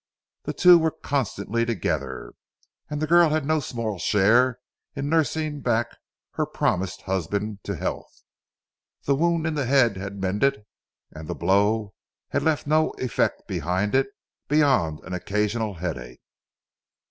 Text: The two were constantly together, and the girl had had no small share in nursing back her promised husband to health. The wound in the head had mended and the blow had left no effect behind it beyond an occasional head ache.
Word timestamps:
The 0.45 0.53
two 0.53 0.79
were 0.79 0.89
constantly 0.89 1.63
together, 1.63 2.33
and 2.89 2.99
the 2.99 3.05
girl 3.05 3.25
had 3.29 3.43
had 3.43 3.45
no 3.45 3.59
small 3.59 3.99
share 3.99 4.57
in 4.95 5.09
nursing 5.09 5.61
back 5.61 5.95
her 6.31 6.47
promised 6.47 7.03
husband 7.03 7.59
to 7.65 7.75
health. 7.75 8.23
The 9.03 9.13
wound 9.13 9.45
in 9.45 9.53
the 9.53 9.67
head 9.67 9.97
had 9.97 10.19
mended 10.19 10.65
and 11.11 11.27
the 11.27 11.35
blow 11.35 11.93
had 12.29 12.41
left 12.41 12.65
no 12.65 12.89
effect 12.97 13.47
behind 13.47 13.93
it 13.93 14.07
beyond 14.47 15.01
an 15.01 15.13
occasional 15.13 15.75
head 15.75 15.99
ache. 15.99 16.21